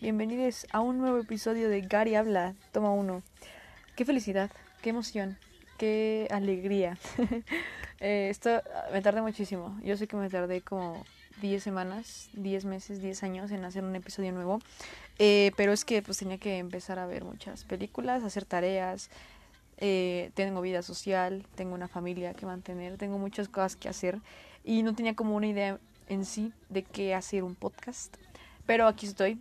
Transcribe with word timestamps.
bienvenidos 0.00 0.66
a 0.72 0.80
un 0.80 0.98
nuevo 0.98 1.18
episodio 1.18 1.68
de 1.68 1.82
Gary 1.82 2.14
Habla, 2.14 2.54
toma 2.72 2.90
uno. 2.90 3.22
Qué 3.96 4.06
felicidad, 4.06 4.50
qué 4.80 4.90
emoción, 4.90 5.38
qué 5.78 6.26
alegría. 6.30 6.98
Eh, 8.02 8.28
esto 8.30 8.62
me 8.94 9.02
tardé 9.02 9.20
muchísimo. 9.20 9.78
Yo 9.84 9.94
sé 9.98 10.06
que 10.06 10.16
me 10.16 10.30
tardé 10.30 10.62
como 10.62 11.04
10 11.42 11.62
semanas, 11.62 12.30
10 12.32 12.64
meses, 12.64 13.02
10 13.02 13.22
años 13.24 13.50
en 13.50 13.62
hacer 13.62 13.84
un 13.84 13.94
episodio 13.94 14.32
nuevo. 14.32 14.58
Eh, 15.18 15.52
pero 15.58 15.74
es 15.74 15.84
que 15.84 16.00
pues 16.00 16.16
tenía 16.16 16.38
que 16.38 16.56
empezar 16.56 16.98
a 16.98 17.04
ver 17.04 17.24
muchas 17.24 17.64
películas, 17.64 18.24
hacer 18.24 18.46
tareas, 18.46 19.10
eh, 19.76 20.30
tengo 20.32 20.62
vida 20.62 20.80
social, 20.80 21.44
tengo 21.56 21.74
una 21.74 21.88
familia 21.88 22.32
que 22.32 22.46
mantener, 22.46 22.96
tengo 22.96 23.18
muchas 23.18 23.50
cosas 23.50 23.76
que 23.76 23.90
hacer 23.90 24.18
y 24.64 24.82
no 24.82 24.94
tenía 24.94 25.14
como 25.14 25.36
una 25.36 25.48
idea 25.48 25.78
en 26.08 26.24
sí 26.24 26.54
de 26.70 26.84
qué 26.84 27.14
hacer 27.14 27.44
un 27.44 27.54
podcast. 27.54 28.16
Pero 28.64 28.86
aquí 28.86 29.04
estoy 29.04 29.38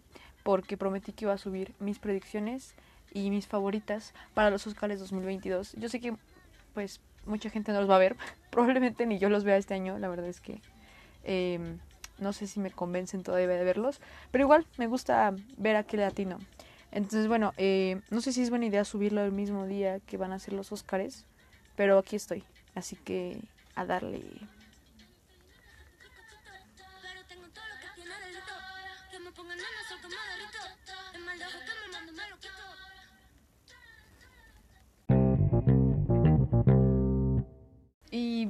porque 0.50 0.78
prometí 0.78 1.12
que 1.12 1.26
iba 1.26 1.34
a 1.34 1.38
subir 1.38 1.76
mis 1.80 2.00
predicciones 2.00 2.74
y 3.14 3.30
mis 3.30 3.46
favoritas 3.46 4.16
para 4.34 4.50
los 4.50 4.66
Oscars 4.66 5.00
2022. 5.00 5.74
Yo 5.74 5.90
sé 5.90 6.00
que 6.00 6.16
pues 6.74 7.02
mucha 7.28 7.52
gente 7.52 7.72
no 7.72 7.82
los 7.82 7.88
va 7.88 7.98
a 7.98 8.00
ver, 8.00 8.18
probablemente 8.50 9.06
ni 9.06 9.20
yo 9.20 9.30
los 9.30 9.44
vea 9.44 9.58
este 9.58 9.76
año, 9.76 10.00
la 10.00 10.08
verdad 10.08 10.26
es 10.26 10.42
que 10.42 10.60
eh, 11.24 11.78
no 12.18 12.34
sé 12.34 12.48
si 12.48 12.60
me 12.60 12.72
convencen 12.72 13.22
todavía 13.22 13.48
de 13.48 13.64
verlos, 13.64 14.02
pero 14.32 14.44
igual 14.44 14.66
me 14.80 14.88
gusta 14.88 15.36
ver 15.58 15.76
a 15.76 15.84
qué 15.84 15.98
latino. 15.98 16.40
Entonces, 16.92 17.28
bueno, 17.28 17.54
eh, 17.58 18.02
no 18.10 18.20
sé 18.20 18.34
si 18.34 18.42
es 18.42 18.50
buena 18.50 18.66
idea 18.66 18.84
subirlo 18.86 19.24
el 19.24 19.32
mismo 19.32 19.68
día 19.68 20.00
que 20.00 20.18
van 20.18 20.32
a 20.32 20.40
ser 20.40 20.56
los 20.56 20.72
Oscars, 20.72 21.28
pero 21.76 22.00
aquí 22.00 22.16
estoy, 22.16 22.44
así 22.74 22.96
que 22.96 23.40
a 23.76 23.86
darle. 23.86 24.24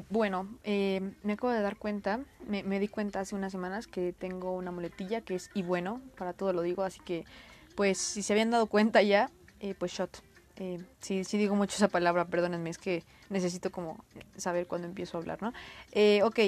Bueno, 0.10 0.48
eh, 0.64 1.02
me 1.24 1.34
acabo 1.34 1.54
de 1.54 1.62
dar 1.62 1.78
cuenta, 1.78 2.20
me, 2.48 2.80
di 2.80 2.88
cuenta 2.88 3.20
hace 3.20 3.36
unas 3.36 3.52
semanas 3.52 3.88
que 3.88 4.14
tengo 4.14 4.54
una 4.56 4.72
muletilla 4.72 5.22
que 5.22 5.36
es 5.36 5.50
y 5.54 5.62
bueno, 5.62 6.02
para 6.18 6.34
todo 6.34 6.52
lo 6.52 6.62
digo, 6.64 6.84
así 6.84 7.00
que 7.06 7.26
pues 7.76 7.98
si 7.98 8.24
se 8.24 8.34
habían 8.34 8.50
dado 8.52 8.66
cuenta 8.68 9.02
ya, 9.02 9.30
eh, 9.60 9.76
pues 9.78 9.92
shot. 9.92 10.22
Eh, 10.58 10.80
sí, 11.00 11.24
sí 11.24 11.38
digo 11.38 11.56
mucho 11.56 11.76
esa 11.76 11.88
palabra, 11.88 12.26
perdónenme, 12.26 12.70
es 12.70 12.78
que 12.78 13.04
necesito 13.30 13.72
como 13.72 14.04
saber 14.36 14.68
cuándo 14.68 14.88
empiezo 14.88 15.18
a 15.18 15.22
hablar, 15.22 15.42
¿no? 15.42 15.54
Eh, 15.92 16.22
ok, 16.24 16.40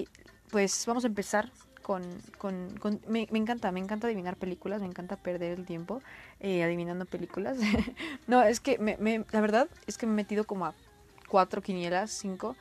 pues 0.50 0.84
vamos 0.86 1.04
a 1.06 1.08
empezar 1.08 1.50
con... 1.84 2.02
con, 2.38 3.00
me 3.08 3.28
encanta, 3.32 3.72
me 3.72 3.80
encanta 3.80 4.08
adivinar 4.08 4.36
películas, 4.38 4.82
me 4.82 4.88
encanta 4.88 5.16
perder 5.17 5.58
el 5.58 5.66
tiempo 5.66 6.02
eh, 6.39 6.64
adivinando 6.64 7.06
películas. 7.06 7.58
no, 8.28 8.42
es 8.42 8.59
que 8.59 8.78
me, 8.80 8.98
me- 8.98 9.23
la 9.32 9.39
verdad 9.42 9.67
es 9.88 9.98
que 9.98 10.06
me 10.08 10.14
he 10.14 10.16
metido 10.16 10.45
como 10.45 10.66
a 10.66 10.73
cuatro 11.28 11.62
quinielas, 11.62 12.11
cinco, 12.11 12.55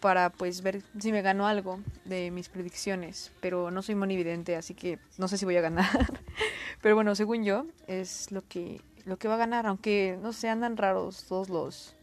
para 0.00 0.30
pues 0.30 0.62
ver 0.62 0.82
si 0.98 1.12
me 1.12 1.22
gano 1.22 1.46
algo 1.46 1.80
de 2.04 2.30
mis 2.30 2.48
predicciones, 2.48 3.32
pero 3.40 3.70
no 3.70 3.82
soy 3.82 3.94
monividente, 3.94 4.56
así 4.56 4.74
que 4.74 4.98
no 5.18 5.28
sé 5.28 5.38
si 5.38 5.44
voy 5.44 5.56
a 5.56 5.60
ganar. 5.60 5.86
pero 6.82 6.94
bueno, 6.94 7.14
según 7.14 7.44
yo, 7.44 7.66
es 7.86 8.32
lo 8.32 8.42
que, 8.46 8.80
lo 9.04 9.18
que 9.18 9.28
va 9.28 9.34
a 9.34 9.38
ganar, 9.38 9.66
aunque 9.66 10.18
no 10.20 10.32
sé, 10.32 10.48
andan 10.48 10.76
raros 10.76 11.24
todos 11.28 11.48
los, 11.48 11.94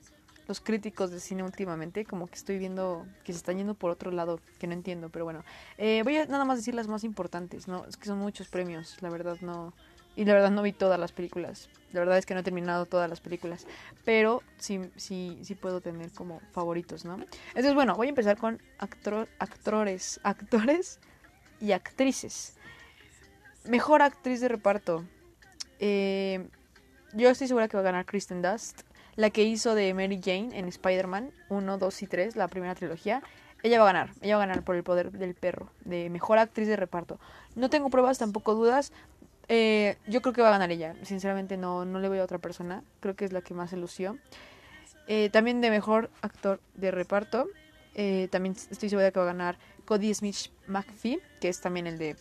los 0.47 0.61
críticos 0.61 1.11
de 1.11 1.19
cine 1.19 1.43
últimamente, 1.43 2.05
como 2.05 2.27
que 2.27 2.35
estoy 2.35 2.57
viendo 2.57 3.05
que 3.23 3.33
se 3.33 3.37
están 3.37 3.57
yendo 3.57 3.73
por 3.73 3.91
otro 3.91 4.11
lado, 4.11 4.39
que 4.59 4.67
no 4.67 4.73
entiendo, 4.73 5.09
pero 5.09 5.25
bueno. 5.25 5.43
Eh, 5.77 6.01
voy 6.03 6.17
a 6.17 6.25
nada 6.25 6.45
más 6.45 6.57
decir 6.57 6.75
las 6.75 6.87
más 6.87 7.03
importantes, 7.03 7.67
¿no? 7.67 7.85
Es 7.85 7.97
que 7.97 8.05
son 8.05 8.19
muchos 8.19 8.47
premios, 8.47 8.97
la 9.01 9.09
verdad 9.09 9.37
no... 9.41 9.73
Y 10.17 10.25
la 10.25 10.33
verdad 10.33 10.49
no 10.49 10.63
vi 10.63 10.73
todas 10.73 10.99
las 10.99 11.11
películas. 11.11 11.69
La 11.93 11.99
verdad 11.99 12.17
es 12.17 12.25
que 12.25 12.33
no 12.33 12.39
he 12.39 12.43
terminado 12.43 12.87
todas 12.87 13.07
las 13.07 13.21
películas. 13.21 13.67
Pero 14.03 14.41
sí, 14.57 14.81
sí, 14.95 15.39
sí 15.43 15.53
puedo 15.53 15.79
tener 15.79 16.11
como 16.11 16.41
favoritos, 16.51 17.05
¿no? 17.05 17.19
Entonces, 17.49 17.75
bueno, 17.75 17.95
voy 17.95 18.07
a 18.07 18.09
empezar 18.09 18.35
con 18.35 18.59
actores, 18.79 20.19
actores 20.23 20.99
y 21.61 21.71
actrices. 21.71 22.57
Mejor 23.69 24.01
actriz 24.01 24.41
de 24.41 24.47
reparto. 24.47 25.05
Eh, 25.79 26.49
yo 27.13 27.29
estoy 27.29 27.47
segura 27.47 27.67
que 27.67 27.77
va 27.77 27.81
a 27.81 27.91
ganar 27.91 28.05
Kristen 28.05 28.41
Dust. 28.41 28.81
La 29.15 29.29
que 29.29 29.43
hizo 29.43 29.75
de 29.75 29.93
Mary 29.93 30.19
Jane 30.23 30.57
en 30.57 30.67
Spider-Man 30.67 31.31
1, 31.49 31.77
2 31.77 32.01
y 32.01 32.07
3, 32.07 32.35
la 32.35 32.47
primera 32.47 32.73
trilogía. 32.73 33.21
Ella 33.63 33.79
va 33.79 33.89
a 33.89 33.93
ganar. 33.93 34.11
Ella 34.21 34.37
va 34.37 34.43
a 34.43 34.47
ganar 34.47 34.63
por 34.63 34.75
el 34.75 34.83
poder 34.83 35.11
del 35.11 35.35
perro. 35.35 35.69
De 35.85 36.09
mejor 36.09 36.37
actriz 36.37 36.67
de 36.67 36.75
reparto. 36.75 37.19
No 37.55 37.69
tengo 37.69 37.89
pruebas, 37.89 38.17
tampoco 38.17 38.53
dudas. 38.53 38.91
Eh, 39.49 39.97
yo 40.07 40.21
creo 40.21 40.33
que 40.33 40.41
va 40.41 40.49
a 40.49 40.51
ganar 40.51 40.71
ella. 40.71 40.95
Sinceramente 41.03 41.57
no, 41.57 41.85
no 41.85 41.99
le 41.99 42.09
voy 42.09 42.19
a 42.19 42.23
otra 42.23 42.37
persona. 42.39 42.83
Creo 42.99 43.15
que 43.15 43.25
es 43.25 43.33
la 43.33 43.41
que 43.41 43.53
más 43.53 43.69
se 43.69 43.77
lució. 43.77 44.17
Eh, 45.07 45.29
también 45.31 45.61
de 45.61 45.69
mejor 45.69 46.09
actor 46.21 46.59
de 46.75 46.91
reparto. 46.91 47.47
eh, 47.95 48.27
también 48.31 48.55
estoy 48.69 48.89
segura 48.89 49.11
que 49.11 49.19
va 49.19 49.25
a 49.25 49.33
ganar 49.33 49.57
Cody 49.85 50.13
Smith 50.13 50.37
McPhee, 50.67 51.19
que 51.41 51.49
es 51.49 51.61
también 51.61 51.87
el 51.87 51.97
de 51.97 52.15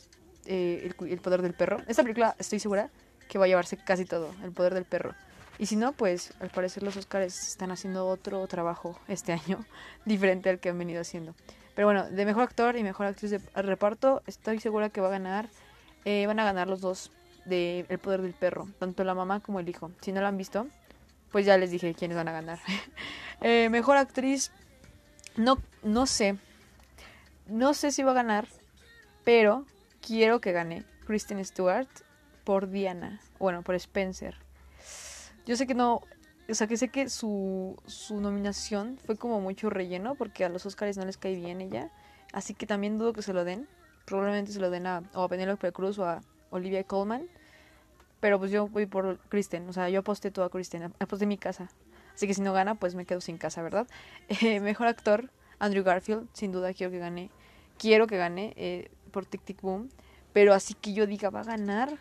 eh, 0.46 0.90
el, 1.00 1.08
el 1.10 1.20
poder 1.20 1.42
del 1.42 1.54
perro. 1.54 1.78
Esta 1.88 2.02
película 2.02 2.34
estoy 2.38 2.60
segura 2.60 2.90
que 3.28 3.38
va 3.38 3.44
a 3.46 3.48
llevarse 3.48 3.76
casi 3.76 4.04
todo, 4.04 4.30
el 4.44 4.52
poder 4.52 4.72
del 4.74 4.84
perro. 4.84 5.14
Y 5.58 5.66
si 5.66 5.76
no, 5.76 5.92
pues 5.92 6.32
al 6.40 6.50
parecer 6.50 6.82
los 6.82 6.96
Oscars 6.96 7.48
están 7.48 7.70
haciendo 7.72 8.06
otro 8.06 8.46
trabajo 8.46 8.98
este 9.08 9.32
año, 9.32 9.64
diferente 10.04 10.48
al 10.50 10.60
que 10.60 10.68
han 10.68 10.78
venido 10.78 11.00
haciendo. 11.00 11.34
Pero 11.74 11.88
bueno, 11.88 12.08
de 12.08 12.24
mejor 12.24 12.44
actor 12.44 12.76
y 12.76 12.82
mejor 12.82 13.06
actriz 13.06 13.32
de 13.32 13.40
reparto, 13.54 14.22
estoy 14.26 14.60
segura 14.60 14.88
que 14.90 15.00
va 15.00 15.08
a 15.08 15.10
ganar, 15.10 15.48
eh, 16.04 16.26
van 16.26 16.38
a 16.38 16.44
ganar 16.44 16.68
los 16.68 16.80
dos 16.80 17.10
de 17.46 17.86
El 17.88 17.98
poder 17.98 18.22
del 18.22 18.34
perro, 18.34 18.68
tanto 18.78 19.04
la 19.04 19.14
mamá 19.14 19.40
como 19.40 19.60
el 19.60 19.68
hijo. 19.68 19.90
Si 20.00 20.12
no 20.12 20.20
lo 20.20 20.26
han 20.26 20.36
visto, 20.36 20.66
pues 21.30 21.46
ya 21.46 21.56
les 21.56 21.70
dije 21.70 21.94
quiénes 21.94 22.16
van 22.16 22.28
a 22.28 22.32
ganar. 22.32 22.58
Eh, 23.42 23.68
mejor 23.68 23.98
actriz, 23.98 24.50
no, 25.36 25.58
no 25.82 26.06
sé, 26.06 26.38
no 27.46 27.74
sé 27.74 27.92
si 27.92 28.02
va 28.02 28.12
a 28.12 28.14
ganar, 28.14 28.48
pero 29.24 29.66
quiero 30.00 30.40
que 30.40 30.52
gane 30.52 30.84
Kristen 31.06 31.44
Stewart 31.44 31.86
por 32.44 32.70
Diana, 32.70 33.20
bueno, 33.38 33.62
por 33.62 33.74
Spencer. 33.74 34.36
Yo 35.44 35.54
sé 35.54 35.66
que 35.66 35.74
no, 35.74 36.00
o 36.48 36.54
sea, 36.54 36.66
que 36.66 36.76
sé 36.76 36.88
que 36.88 37.10
su, 37.10 37.76
su 37.86 38.20
nominación 38.20 38.98
fue 39.04 39.16
como 39.16 39.40
mucho 39.40 39.68
relleno 39.68 40.14
porque 40.14 40.44
a 40.44 40.48
los 40.48 40.64
Oscars 40.64 40.96
no 40.96 41.04
les 41.04 41.18
cae 41.18 41.34
bien 41.34 41.60
ella, 41.60 41.90
así 42.32 42.54
que 42.54 42.66
también 42.66 42.96
dudo 42.96 43.12
que 43.12 43.22
se 43.22 43.32
lo 43.32 43.44
den. 43.44 43.68
Probablemente 44.06 44.52
se 44.52 44.60
lo 44.60 44.70
den 44.70 44.86
a, 44.86 45.02
o 45.14 45.24
a 45.24 45.28
Penelope 45.28 45.72
Cruz 45.72 45.98
o 45.98 46.06
a 46.06 46.22
Olivia 46.50 46.84
Colman. 46.84 47.28
Pero 48.20 48.38
pues 48.38 48.50
yo 48.50 48.68
voy 48.68 48.86
por 48.86 49.18
Kristen, 49.28 49.68
o 49.68 49.72
sea, 49.72 49.88
yo 49.88 50.00
aposté 50.00 50.30
todo 50.30 50.44
a 50.44 50.50
Kristen, 50.50 50.94
aposté 50.98 51.26
mi 51.26 51.36
casa. 51.36 51.68
Así 52.14 52.26
que 52.26 52.32
si 52.32 52.40
no 52.40 52.54
gana, 52.54 52.74
pues 52.74 52.94
me 52.94 53.04
quedo 53.04 53.20
sin 53.20 53.36
casa, 53.36 53.62
¿verdad? 53.62 53.86
Eh, 54.28 54.60
mejor 54.60 54.86
actor, 54.86 55.30
Andrew 55.58 55.84
Garfield, 55.84 56.28
sin 56.32 56.50
duda 56.50 56.72
quiero 56.72 56.90
que 56.90 56.98
gane. 56.98 57.30
Quiero 57.78 58.06
que 58.06 58.16
gane 58.16 58.54
eh, 58.56 58.90
por 59.10 59.26
Tic 59.26 59.42
Tic 59.42 59.60
Boom. 59.60 59.90
Pero 60.32 60.54
así 60.54 60.74
que 60.74 60.94
yo 60.94 61.06
diga, 61.06 61.30
¿va 61.30 61.40
a 61.40 61.44
ganar? 61.44 61.98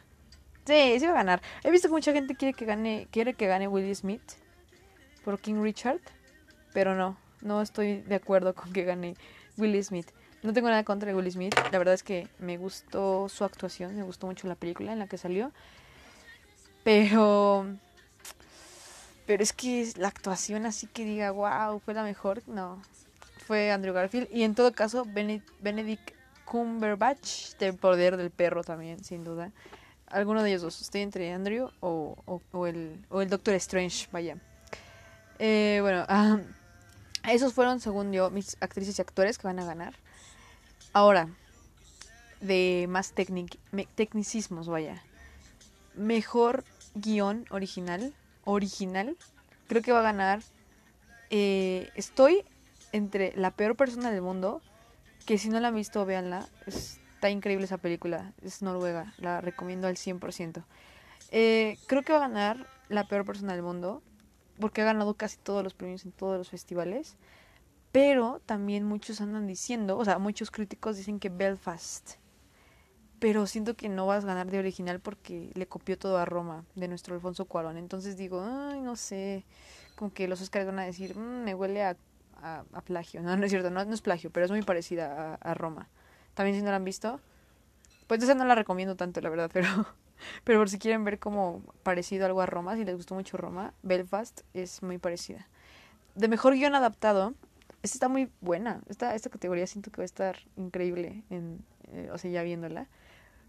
Sí, 0.65 0.99
sí 0.99 1.05
va 1.05 1.11
a 1.11 1.15
ganar. 1.15 1.41
He 1.63 1.71
visto 1.71 1.89
que 1.89 1.93
mucha 1.93 2.13
gente 2.13 2.35
quiere 2.35 2.53
que 2.53 2.65
gane, 2.65 3.07
quiere 3.11 3.33
que 3.33 3.47
gane 3.47 3.67
Will 3.67 3.93
Smith 3.95 4.23
por 5.23 5.39
King 5.39 5.61
Richard. 5.61 6.01
Pero 6.73 6.95
no, 6.95 7.17
no 7.41 7.61
estoy 7.61 8.01
de 8.01 8.15
acuerdo 8.15 8.55
con 8.55 8.71
que 8.73 8.83
gane 8.83 9.15
Will 9.57 9.81
Smith. 9.83 10.07
No 10.45 10.53
tengo 10.53 10.69
nada 10.69 10.83
contra 10.83 11.15
Will 11.15 11.31
Smith. 11.31 11.55
La 11.71 11.77
verdad 11.79 11.95
es 11.95 12.03
que 12.03 12.27
me 12.39 12.57
gustó 12.57 13.27
su 13.29 13.43
actuación, 13.43 13.95
me 13.95 14.03
gustó 14.03 14.27
mucho 14.27 14.47
la 14.47 14.55
película 14.55 14.93
en 14.93 14.99
la 14.99 15.07
que 15.07 15.17
salió. 15.17 15.51
Pero 16.83 17.65
pero 19.25 19.41
es 19.41 19.53
que 19.53 19.91
la 19.97 20.07
actuación 20.07 20.67
así 20.67 20.85
que 20.85 21.03
diga, 21.03 21.31
wow, 21.31 21.79
fue 21.79 21.95
la 21.95 22.03
mejor, 22.03 22.43
no. 22.47 22.79
Fue 23.47 23.71
Andrew 23.71 23.93
Garfield. 23.93 24.27
Y 24.31 24.43
en 24.43 24.53
todo 24.53 24.71
caso, 24.71 25.03
Bene- 25.05 25.41
Benedict 25.61 26.11
Cumberbatch, 26.45 27.55
del 27.57 27.75
poder 27.75 28.17
del 28.17 28.29
perro 28.29 28.63
también, 28.63 29.03
sin 29.03 29.23
duda. 29.23 29.51
Alguno 30.05 30.43
de 30.43 30.49
ellos 30.49 30.61
dos. 30.61 30.79
Estoy 30.79 31.01
entre 31.01 31.33
Andrew 31.33 31.71
o, 31.79 32.15
o, 32.51 32.67
el, 32.67 33.03
o 33.09 33.23
el 33.23 33.29
Doctor 33.29 33.55
Strange, 33.55 34.07
vaya. 34.11 34.37
Eh, 35.39 35.79
bueno, 35.81 36.05
ah, 36.07 36.37
esos 37.27 37.51
fueron, 37.53 37.79
según 37.79 38.13
yo, 38.13 38.29
mis 38.29 38.57
actrices 38.61 38.99
y 38.99 39.01
actores 39.01 39.39
que 39.39 39.47
van 39.47 39.57
a 39.59 39.65
ganar. 39.65 39.95
Ahora, 40.95 41.27
de 42.39 42.85
más 42.87 43.11
tecnicismos, 43.11 44.69
vaya. 44.69 45.03
Mejor 45.93 46.63
guion 46.93 47.45
original 47.49 48.13
original, 48.45 49.17
creo 49.67 49.81
que 49.81 49.91
va 49.91 49.99
a 49.99 50.03
ganar. 50.13 50.39
eh, 51.31 51.89
estoy 51.95 52.45
entre 52.93 53.33
la 53.35 53.51
peor 53.51 53.75
persona 53.75 54.09
del 54.09 54.21
mundo, 54.21 54.61
que 55.25 55.37
si 55.37 55.49
no 55.49 55.59
la 55.59 55.67
han 55.67 55.75
visto, 55.75 56.05
véanla. 56.05 56.47
Está 56.65 57.29
increíble 57.29 57.65
esa 57.65 57.77
película, 57.77 58.31
es 58.41 58.61
noruega, 58.61 59.13
la 59.17 59.41
recomiendo 59.41 59.89
al 59.89 59.97
100%. 59.97 60.63
Eh, 61.31 61.77
creo 61.87 62.03
que 62.03 62.13
va 62.13 62.19
a 62.19 62.29
ganar 62.29 62.67
la 62.87 63.05
peor 63.09 63.25
persona 63.25 63.51
del 63.51 63.63
mundo, 63.63 64.01
porque 64.61 64.81
ha 64.81 64.85
ganado 64.85 65.15
casi 65.15 65.35
todos 65.35 65.61
los 65.61 65.73
premios 65.73 66.05
en 66.05 66.13
todos 66.13 66.37
los 66.37 66.49
festivales. 66.49 67.17
Pero 67.95 68.41
también 68.45 68.83
muchos 68.83 69.21
andan 69.21 69.47
diciendo, 69.47 69.97
o 69.97 70.03
sea, 70.03 70.19
muchos 70.19 70.51
críticos 70.51 70.97
dicen 70.97 71.17
que 71.17 71.29
Belfast. 71.29 72.15
Pero 73.19 73.47
siento 73.47 73.77
que 73.77 73.87
no 73.87 74.05
vas 74.05 74.25
a 74.25 74.27
ganar 74.27 74.51
de 74.51 74.59
original 74.59 74.99
porque 74.99 75.49
le 75.53 75.65
copió 75.65 75.97
todo 75.97 76.17
a 76.17 76.25
Roma 76.25 76.65
de 76.75 76.89
nuestro 76.89 77.15
Alfonso 77.15 77.45
Cuarón. 77.45 77.77
Entonces 77.77 78.17
digo, 78.17 78.43
ay, 78.43 78.81
no 78.81 78.97
sé, 78.97 79.45
como 79.95 80.11
que 80.11 80.27
los 80.27 80.41
Oscars 80.41 80.65
van 80.65 80.79
a 80.79 80.83
decir, 80.83 81.15
"Mm, 81.15 81.45
me 81.45 81.55
huele 81.55 81.83
a, 81.83 81.95
plagio. 82.83 83.21
No, 83.23 83.37
no 83.37 83.45
es 83.45 83.49
cierto, 83.49 83.69
no, 83.69 83.79
es 83.79 84.01
plagio, 84.01 84.29
pero 84.29 84.45
es 84.45 84.51
muy 84.51 84.61
parecida 84.61 85.35
a, 85.35 85.51
a 85.51 85.53
Roma. 85.53 85.87
También 86.33 86.57
si 86.57 86.63
no 86.63 86.71
la 86.71 86.75
han 86.75 86.83
visto, 86.83 87.21
pues 88.07 88.21
esa 88.21 88.35
no 88.35 88.43
la 88.43 88.55
recomiendo 88.55 88.97
tanto, 88.97 89.21
la 89.21 89.29
verdad, 89.29 89.49
pero, 89.53 89.69
pero 90.43 90.59
por 90.59 90.69
si 90.69 90.79
quieren 90.79 91.05
ver 91.05 91.17
como 91.17 91.61
parecido 91.83 92.25
algo 92.25 92.41
a 92.41 92.45
Roma, 92.45 92.75
si 92.75 92.83
les 92.83 92.97
gustó 92.97 93.15
mucho 93.15 93.37
Roma, 93.37 93.73
Belfast 93.83 94.41
es 94.53 94.83
muy 94.83 94.97
parecida. 94.97 95.47
De 96.15 96.27
mejor 96.27 96.55
guion 96.55 96.75
adaptado, 96.75 97.33
esta 97.85 97.97
está 97.97 98.09
muy 98.09 98.29
buena. 98.41 98.81
Esta, 98.87 99.15
esta 99.15 99.29
categoría 99.29 99.67
siento 99.67 99.91
que 99.91 99.97
va 99.97 100.03
a 100.03 100.05
estar 100.05 100.37
increíble, 100.57 101.23
en, 101.29 101.63
eh, 101.93 102.09
o 102.11 102.17
sea, 102.17 102.31
ya 102.31 102.43
viéndola. 102.43 102.87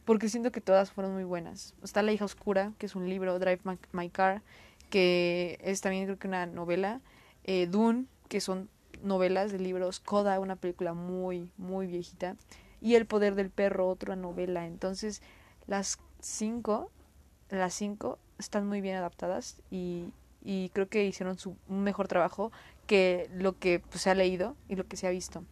Porque 0.04 0.28
siento 0.28 0.52
que 0.52 0.60
todas 0.60 0.92
fueron 0.92 1.14
muy 1.14 1.24
buenas. 1.24 1.74
Está 1.82 2.02
La 2.02 2.12
hija 2.12 2.24
oscura, 2.24 2.72
que 2.78 2.86
es 2.86 2.94
un 2.94 3.08
libro, 3.08 3.38
Drive 3.38 3.60
My, 3.92 4.10
Car, 4.10 4.42
que 4.90 5.58
es 5.62 5.80
también 5.80 6.04
creo 6.04 6.18
que 6.18 6.28
una 6.28 6.46
novela. 6.46 7.00
eh, 7.44 7.66
Dune, 7.66 8.06
que 8.28 8.40
son 8.40 8.68
novelas 9.02 9.52
de 9.52 9.58
libros. 9.58 10.00
Coda, 10.00 10.38
una 10.38 10.56
película 10.56 10.92
muy, 10.94 11.50
muy 11.56 11.86
viejita. 11.86 12.36
Y 12.80 12.94
El 12.94 13.06
poder 13.06 13.34
del 13.34 13.50
perro, 13.50 13.88
otra 13.88 14.16
novela. 14.16 14.66
Entonces, 14.66 15.22
las 15.66 15.98
cinco, 16.20 16.90
las 17.48 17.74
cinco 17.74 18.18
están 18.38 18.66
muy 18.68 18.80
bien 18.80 18.96
adaptadas 18.96 19.62
y, 19.70 20.12
y 20.44 20.68
creo 20.70 20.88
que 20.88 21.04
hicieron 21.04 21.38
su, 21.38 21.56
mejor 21.68 22.06
trabajo 22.06 22.52
que 22.86 23.28
lo 23.32 23.58
que 23.58 23.80
pues, 23.80 24.02
se 24.02 24.10
ha 24.10 24.14
leído 24.14 24.56
y 24.68 24.76
lo 24.76 24.86
que 24.86 24.96
se 24.96 25.06
ha 25.06 25.10
visto. 25.10 25.44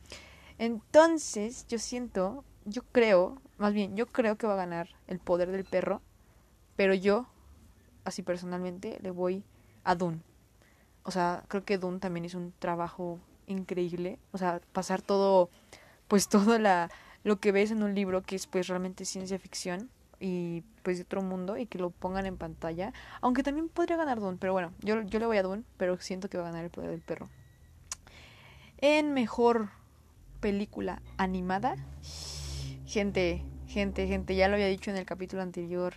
Entonces, 0.59 1.67
yo 1.67 1.79
siento, 1.79 2.45
yo 2.65 2.83
creo, 2.93 3.41
más 3.59 3.73
bien, 3.73 3.97
yo 3.97 4.07
creo 4.07 4.37
que 4.37 4.47
va 4.47 4.55
a 4.55 4.57
ganar 4.57 4.89
el 5.09 5.19
poder 5.19 5.51
del 5.51 5.65
perro, 5.65 6.01
pero 6.77 6.95
yo, 6.95 7.27
así 8.05 8.23
personalmente, 8.23 8.99
le 9.03 9.11
voy 9.11 9.45
a 9.83 9.95
Dune. 9.95 10.21
O 11.03 11.11
sea, 11.11 11.45
creo 11.49 11.65
que 11.65 11.79
Dune 11.79 11.99
también 11.99 12.25
hizo 12.25 12.39
un 12.39 12.53
trabajo 12.59 13.19
increíble. 13.47 14.19
O 14.33 14.39
sea, 14.39 14.61
pasar 14.73 15.03
todo, 15.03 15.51
pues 16.09 16.29
todo 16.29 16.59
la, 16.59 16.91
lo 17.25 17.41
que 17.41 17.53
ves 17.53 17.71
en 17.71 17.83
un 17.83 17.95
libro 17.95 18.23
que 18.23 18.37
es 18.37 18.47
pues 18.47 18.69
realmente 18.69 19.05
ciencia 19.05 19.39
ficción 19.39 19.91
y 20.27 20.65
pues 20.83 20.97
de 20.97 21.03
otro 21.03 21.21
mundo 21.21 21.59
y 21.59 21.67
que 21.67 21.79
lo 21.79 21.91
pongan 21.91 22.25
en 22.25 22.39
pantalla. 22.39 22.95
Aunque 23.21 23.43
también 23.43 23.69
podría 23.69 23.99
ganar 23.99 24.21
Dune, 24.21 24.39
pero 24.41 24.55
bueno, 24.55 24.73
yo, 24.81 25.03
yo 25.03 25.19
le 25.19 25.27
voy 25.27 25.37
a 25.37 25.43
Dune, 25.43 25.65
pero 25.77 26.01
siento 26.01 26.31
que 26.31 26.39
va 26.39 26.45
a 26.45 26.51
ganar 26.51 26.65
el 26.65 26.71
poder 26.71 26.89
del 26.89 27.03
perro. 27.03 27.29
En 28.79 29.13
mejor 29.13 29.69
película 30.41 31.03
animada, 31.19 31.77
gente, 32.87 33.45
gente, 33.67 34.07
gente, 34.07 34.35
ya 34.35 34.49
lo 34.49 34.55
había 34.55 34.69
dicho 34.69 34.91
en 34.91 34.97
el 34.97 35.05
capítulo 35.05 35.43
anterior. 35.43 35.93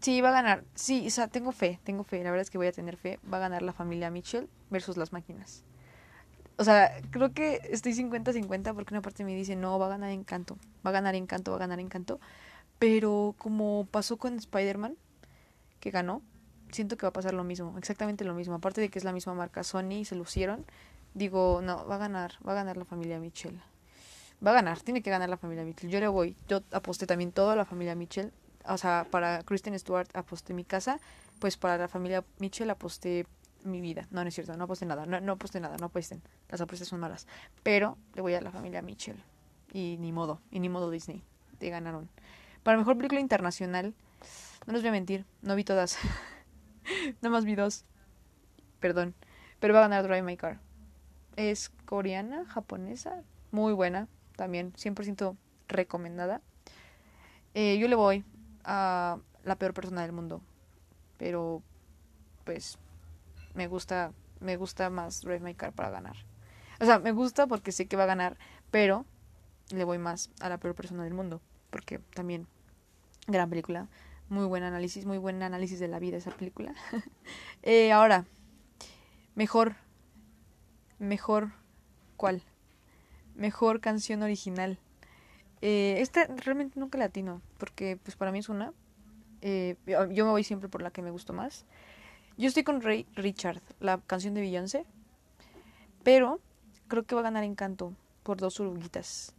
Sí, 0.00 0.20
va 0.20 0.28
a 0.28 0.32
ganar. 0.32 0.64
Sí, 0.76 1.04
o 1.08 1.10
sea, 1.10 1.26
tengo 1.26 1.50
fe, 1.50 1.80
tengo 1.82 2.04
fe. 2.04 2.22
La 2.22 2.30
verdad 2.30 2.42
es 2.42 2.50
que 2.50 2.58
voy 2.58 2.68
a 2.68 2.72
tener 2.72 2.96
fe. 2.96 3.18
Va 3.32 3.38
a 3.38 3.40
ganar 3.40 3.62
la 3.62 3.72
familia 3.72 4.08
Mitchell 4.10 4.48
versus 4.70 4.96
las 4.96 5.12
máquinas. 5.12 5.64
O 6.58 6.64
sea, 6.64 6.92
creo 7.10 7.32
que 7.32 7.60
estoy 7.70 7.92
50-50 7.92 8.72
porque 8.74 8.94
una 8.94 9.02
parte 9.02 9.24
me 9.24 9.34
dice, 9.34 9.56
no, 9.56 9.80
va 9.80 9.86
a 9.86 9.90
ganar 9.90 10.10
Encanto. 10.10 10.58
Va 10.86 10.90
a 10.90 10.92
ganar 10.92 11.16
Encanto, 11.16 11.50
va 11.50 11.56
a 11.56 11.60
ganar 11.60 11.80
Encanto. 11.80 12.20
Pero 12.82 13.36
como 13.38 13.86
pasó 13.88 14.16
con 14.16 14.34
Spider-Man, 14.34 14.96
que 15.78 15.92
ganó, 15.92 16.20
siento 16.72 16.96
que 16.96 17.06
va 17.06 17.10
a 17.10 17.12
pasar 17.12 17.32
lo 17.32 17.44
mismo, 17.44 17.78
exactamente 17.78 18.24
lo 18.24 18.34
mismo. 18.34 18.56
Aparte 18.56 18.80
de 18.80 18.88
que 18.88 18.98
es 18.98 19.04
la 19.04 19.12
misma 19.12 19.34
marca 19.34 19.62
Sony 19.62 20.04
se 20.04 20.16
lucieron, 20.16 20.66
digo, 21.14 21.60
no, 21.62 21.86
va 21.86 21.94
a 21.94 21.98
ganar, 21.98 22.32
va 22.44 22.50
a 22.50 22.54
ganar 22.56 22.76
la 22.76 22.84
familia 22.84 23.20
Mitchell. 23.20 23.56
Va 24.44 24.50
a 24.50 24.54
ganar, 24.54 24.80
tiene 24.80 25.00
que 25.00 25.10
ganar 25.10 25.28
la 25.28 25.36
familia 25.36 25.62
Mitchell. 25.62 25.90
Yo 25.90 26.00
le 26.00 26.08
voy, 26.08 26.34
yo 26.48 26.64
aposté 26.72 27.06
también 27.06 27.30
todo 27.30 27.50
a 27.50 27.54
la 27.54 27.64
familia 27.64 27.94
Mitchell. 27.94 28.32
O 28.66 28.76
sea, 28.76 29.06
para 29.08 29.44
Kristen 29.44 29.78
Stewart 29.78 30.08
aposté 30.14 30.52
mi 30.52 30.64
casa, 30.64 30.98
pues 31.38 31.56
para 31.56 31.78
la 31.78 31.86
familia 31.86 32.24
Mitchell 32.40 32.68
aposté 32.68 33.28
mi 33.62 33.80
vida. 33.80 34.08
No, 34.10 34.24
no 34.24 34.28
es 34.28 34.34
cierto, 34.34 34.56
no 34.56 34.64
aposté 34.64 34.86
nada, 34.86 35.06
no, 35.06 35.20
no 35.20 35.34
aposté 35.34 35.60
nada, 35.60 35.76
no 35.76 35.86
apuesten. 35.86 36.20
Las 36.48 36.60
apuestas 36.60 36.88
son 36.88 36.98
malas. 36.98 37.28
Pero 37.62 37.96
le 38.14 38.22
voy 38.22 38.34
a 38.34 38.40
la 38.40 38.50
familia 38.50 38.82
Mitchell. 38.82 39.22
Y 39.72 39.98
ni 40.00 40.10
modo, 40.10 40.40
y 40.50 40.58
ni 40.58 40.68
modo 40.68 40.90
Disney. 40.90 41.22
Te 41.60 41.70
ganaron. 41.70 42.08
Para 42.62 42.78
mejor 42.78 42.96
película 42.96 43.20
internacional, 43.20 43.94
no 44.66 44.72
les 44.72 44.82
voy 44.82 44.90
a 44.90 44.92
mentir, 44.92 45.26
no 45.42 45.56
vi 45.56 45.64
todas. 45.64 45.98
Nada 47.20 47.30
más 47.30 47.44
vi 47.44 47.56
dos. 47.56 47.84
Perdón. 48.78 49.14
Pero 49.58 49.74
va 49.74 49.80
a 49.80 49.88
ganar 49.88 50.04
Drive 50.04 50.22
My 50.22 50.36
Car. 50.36 50.60
Es 51.36 51.70
coreana, 51.86 52.44
japonesa, 52.46 53.22
muy 53.50 53.72
buena, 53.72 54.08
también 54.36 54.72
100% 54.74 55.36
recomendada. 55.68 56.40
Eh, 57.54 57.78
yo 57.78 57.88
le 57.88 57.96
voy 57.96 58.24
a 58.64 59.18
la 59.44 59.56
peor 59.56 59.74
persona 59.74 60.02
del 60.02 60.12
mundo, 60.12 60.40
pero 61.18 61.62
pues 62.44 62.78
me 63.54 63.66
gusta, 63.66 64.12
me 64.40 64.56
gusta 64.56 64.90
más 64.90 65.22
Drive 65.22 65.40
My 65.40 65.54
Car 65.54 65.72
para 65.72 65.90
ganar. 65.90 66.16
O 66.80 66.84
sea, 66.84 66.98
me 66.98 67.12
gusta 67.12 67.46
porque 67.46 67.72
sé 67.72 67.86
que 67.86 67.96
va 67.96 68.04
a 68.04 68.06
ganar, 68.06 68.36
pero 68.70 69.04
le 69.70 69.84
voy 69.84 69.98
más 69.98 70.30
a 70.40 70.48
la 70.48 70.58
peor 70.58 70.74
persona 70.74 71.04
del 71.04 71.14
mundo, 71.14 71.40
porque 71.70 71.98
también 72.14 72.46
gran 73.26 73.48
película, 73.48 73.88
muy 74.28 74.46
buen 74.46 74.62
análisis, 74.62 75.04
muy 75.04 75.18
buen 75.18 75.42
análisis 75.42 75.78
de 75.78 75.88
la 75.88 75.98
vida 75.98 76.16
esa 76.16 76.30
película. 76.30 76.74
eh, 77.62 77.92
ahora, 77.92 78.24
mejor, 79.34 79.76
mejor, 80.98 81.52
¿cuál? 82.16 82.42
Mejor 83.34 83.80
canción 83.80 84.22
original. 84.22 84.78
Eh, 85.60 85.96
esta 86.00 86.26
realmente 86.26 86.80
nunca 86.80 86.98
latino, 86.98 87.40
porque 87.58 87.98
pues 88.02 88.16
para 88.16 88.32
mí 88.32 88.40
es 88.40 88.48
una. 88.48 88.72
Eh, 89.42 89.76
yo 89.86 90.24
me 90.24 90.30
voy 90.30 90.44
siempre 90.44 90.68
por 90.68 90.82
la 90.82 90.90
que 90.90 91.02
me 91.02 91.10
gustó 91.10 91.32
más. 91.32 91.64
Yo 92.36 92.48
estoy 92.48 92.64
con 92.64 92.80
Ray 92.80 93.06
Richard, 93.14 93.60
la 93.80 93.98
canción 93.98 94.34
de 94.34 94.40
Beyoncé, 94.40 94.86
pero 96.02 96.40
creo 96.88 97.04
que 97.04 97.14
va 97.14 97.20
a 97.20 97.24
ganar 97.24 97.44
Encanto 97.44 97.94
por 98.22 98.38
dos 98.38 98.58
oruguitas. 98.60 99.34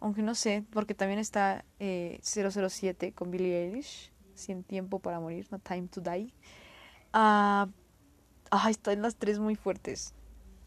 Aunque 0.00 0.22
no 0.22 0.34
sé, 0.34 0.64
porque 0.70 0.94
también 0.94 1.18
está 1.18 1.64
eh, 1.78 2.20
007 2.22 3.12
con 3.12 3.30
Billie 3.30 3.64
Eilish, 3.64 4.12
Sin 4.34 4.62
Tiempo 4.62 4.98
para 4.98 5.20
Morir, 5.20 5.46
No 5.50 5.58
Time 5.58 5.88
to 5.88 6.00
Die. 6.00 6.32
Ah, 7.12 7.68
ah, 8.50 8.70
están 8.70 9.02
las 9.02 9.16
tres 9.16 9.38
muy 9.38 9.56
fuertes. 9.56 10.14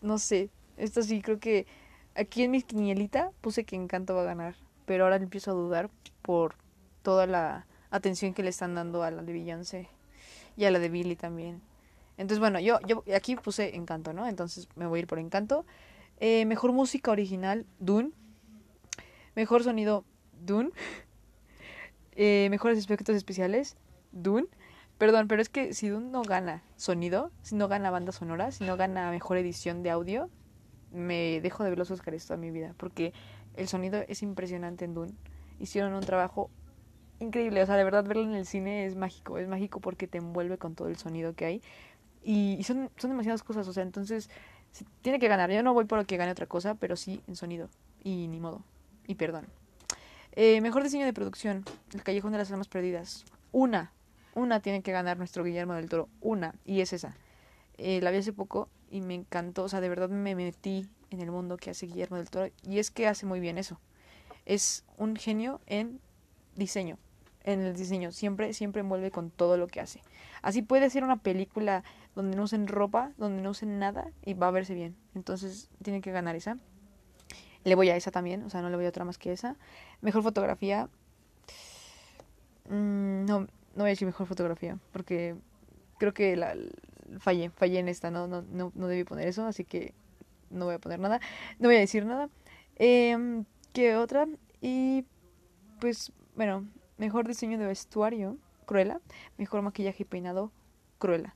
No 0.02 0.18
sé, 0.18 0.50
esta 0.78 1.02
sí 1.02 1.22
creo 1.22 1.40
que 1.40 1.68
aquí 2.16 2.44
en 2.44 2.52
mi 2.52 2.62
quinielita 2.62 3.32
puse 3.42 3.66
que 3.66 3.76
Encanto 3.76 4.16
va 4.16 4.22
a 4.22 4.26
ganar, 4.26 4.56
pero 4.86 5.04
ahora 5.04 5.18
empiezo 5.18 5.52
a 5.52 5.54
dudar 5.54 5.90
por 6.22 6.56
toda 7.04 7.28
la 7.28 7.68
atención 7.92 8.34
que 8.34 8.44
le 8.44 8.50
están 8.50 8.76
dando 8.76 9.04
a 9.04 9.12
la 9.12 9.22
de 9.24 9.34
Beyoncé 9.34 9.90
y 10.58 10.66
a 10.66 10.72
la 10.72 10.80
de 10.80 10.90
Billie 10.90 11.16
también. 11.16 11.62
Entonces, 12.18 12.40
bueno, 12.40 12.60
yo, 12.60 12.80
yo 12.86 13.04
aquí 13.16 13.36
puse 13.38 13.76
Encanto, 13.76 14.12
¿no? 14.12 14.28
Entonces 14.28 14.68
me 14.76 14.88
voy 14.88 15.00
a 15.00 15.02
ir 15.02 15.08
por 15.08 15.20
Encanto. 15.20 15.66
Eh, 16.20 16.46
mejor 16.46 16.74
música 16.74 17.12
original, 17.12 17.66
Dune. 17.80 18.12
Mejor 19.40 19.64
sonido, 19.64 20.04
Dune. 20.42 20.72
Eh, 22.22 22.50
mejores 22.50 22.78
efectos 22.84 23.16
especiales, 23.16 23.78
Dune. 24.12 24.48
Perdón, 24.98 25.30
pero 25.30 25.42
es 25.42 25.48
que 25.48 25.74
si 25.74 25.88
Dune 25.88 26.10
no 26.10 26.24
gana 26.24 26.62
sonido, 26.76 27.32
si 27.42 27.56
no 27.56 27.70
gana 27.70 27.90
banda 27.90 28.12
sonora, 28.12 28.52
si 28.52 28.66
no 28.66 28.76
gana 28.76 29.10
mejor 29.12 29.38
edición 29.38 29.82
de 29.82 29.92
audio, 29.92 30.30
me 30.92 31.40
dejo 31.40 31.64
de 31.64 31.70
ver 31.70 31.80
los 31.80 31.90
Oscars 31.90 32.26
toda 32.26 32.36
mi 32.36 32.52
vida. 32.52 32.76
Porque 32.76 33.14
el 33.56 33.70
sonido 33.70 34.04
es 34.10 34.22
impresionante 34.24 34.84
en 34.84 34.94
Dune. 34.94 35.14
Hicieron 35.58 35.94
un 35.94 36.02
trabajo 36.02 36.50
increíble. 37.22 37.64
O 37.64 37.66
sea, 37.66 37.78
de 37.78 37.86
verdad 37.86 38.04
verlo 38.04 38.24
en 38.24 38.36
el 38.36 38.46
cine 38.46 38.86
es 38.86 38.98
mágico. 38.98 39.38
Es 39.38 39.48
mágico 39.48 39.80
porque 39.80 40.06
te 40.06 40.18
envuelve 40.18 40.58
con 40.58 40.76
todo 40.76 40.90
el 40.90 40.98
sonido 40.98 41.34
que 41.36 41.46
hay. 41.46 41.62
Y, 42.22 42.58
y 42.60 42.64
son, 42.64 42.90
son 42.98 43.12
demasiadas 43.12 43.44
cosas. 43.44 43.66
O 43.70 43.72
sea, 43.72 43.84
entonces 43.84 44.30
tiene 45.02 45.18
que 45.18 45.30
ganar. 45.30 45.50
Yo 45.50 45.64
no 45.64 45.74
voy 45.74 45.86
por 45.86 45.98
lo 45.98 46.04
que 46.04 46.18
gane 46.18 46.34
otra 46.34 46.48
cosa, 46.48 46.76
pero 46.76 46.98
sí 46.98 47.22
en 47.30 47.38
sonido. 47.38 47.70
Y 48.04 48.28
ni 48.28 48.42
modo. 48.42 48.66
Y 49.10 49.16
perdón. 49.16 49.48
Eh, 50.34 50.62
mejor 50.62 50.84
diseño 50.84 51.04
de 51.04 51.14
producción. 51.14 51.66
El 51.96 52.04
Callejón 52.04 52.32
de 52.32 52.38
las 52.38 52.52
Almas 52.52 52.68
Perdidas. 52.68 53.26
Una. 53.52 53.92
Una 54.36 54.60
tiene 54.60 54.84
que 54.84 54.92
ganar 54.92 55.18
nuestro 55.18 55.44
Guillermo 55.44 55.74
del 55.74 55.90
Toro. 55.90 56.10
Una. 56.22 56.54
Y 56.64 56.82
es 56.82 56.94
esa. 56.94 57.18
Eh, 57.80 58.02
la 58.02 58.12
vi 58.12 58.18
hace 58.18 58.34
poco 58.34 58.70
y 58.92 59.02
me 59.02 59.16
encantó. 59.16 59.64
O 59.64 59.68
sea, 59.68 59.82
de 59.82 59.90
verdad 59.90 60.10
me 60.10 60.36
metí 60.36 60.88
en 61.10 61.22
el 61.22 61.32
mundo 61.32 61.58
que 61.58 61.72
hace 61.72 61.88
Guillermo 61.88 62.18
del 62.18 62.30
Toro. 62.30 62.52
Y 62.62 62.78
es 62.78 62.92
que 62.92 63.08
hace 63.08 63.26
muy 63.26 63.40
bien 63.40 63.58
eso. 63.58 63.80
Es 64.46 64.86
un 64.98 65.16
genio 65.16 65.60
en 65.66 66.00
diseño. 66.56 67.00
en 67.46 67.62
el 67.62 67.76
diseño. 67.76 68.12
Siempre, 68.12 68.54
siempre 68.54 68.82
envuelve 68.82 69.10
con 69.10 69.32
todo 69.32 69.58
lo 69.58 69.66
que 69.66 69.82
hace. 69.82 70.02
Así 70.44 70.62
puede 70.62 70.92
ser 70.92 71.04
una 71.04 71.18
película 71.18 71.84
donde 72.14 72.38
no 72.38 72.44
usen 72.44 72.68
ropa, 72.68 73.12
donde 73.18 73.42
no 73.42 73.50
usen 73.50 73.80
nada 73.80 74.12
y 74.24 74.36
va 74.36 74.50
a 74.50 74.52
verse 74.52 74.76
bien. 74.76 74.96
Entonces 75.16 75.68
tiene 75.82 76.00
que 76.02 76.12
ganar 76.12 76.36
esa. 76.36 76.58
Le 77.64 77.76
voy 77.76 77.90
a 77.90 77.96
esa 77.96 78.12
también, 78.12 78.44
o 78.44 78.50
sea, 78.50 78.62
no 78.62 78.70
le 78.70 78.76
voy 78.76 78.86
a 78.86 78.90
otra 78.90 79.06
más 79.06 79.18
que 79.18 79.32
esa. 79.32 79.56
Mejor 80.02 80.24
fotografía. 80.24 80.90
Mm, 82.70 83.26
no, 83.26 83.40
no 83.42 83.48
voy 83.76 83.88
a 83.88 83.90
decir 83.90 84.06
mejor 84.06 84.28
fotografía, 84.28 84.78
porque 84.92 85.36
creo 85.98 86.14
que 86.14 86.36
la, 86.36 86.56
fallé, 87.20 87.50
fallé 87.50 87.80
en 87.80 87.90
esta, 87.90 88.12
no, 88.12 88.28
no, 88.28 88.42
no, 88.44 88.72
no 88.76 88.88
debí 88.88 89.04
poner 89.04 89.28
eso, 89.28 89.46
así 89.46 89.66
que 89.66 89.94
no 90.50 90.66
voy 90.66 90.76
a 90.76 90.80
poner 90.80 91.00
nada, 91.00 91.20
no 91.60 91.68
voy 91.68 91.78
a 91.78 91.80
decir 91.80 92.06
nada. 92.06 92.30
Eh, 92.78 93.44
¿Qué 93.74 93.96
otra? 93.96 94.28
Y 94.62 95.06
pues, 95.80 96.12
bueno, 96.36 96.68
mejor 96.98 97.28
diseño 97.28 97.58
de 97.58 97.68
vestuario, 97.68 98.38
Cruella. 98.66 99.00
Mejor 99.38 99.62
maquillaje 99.62 100.04
y 100.04 100.06
peinado, 100.06 100.52
Cruella. 100.98 101.36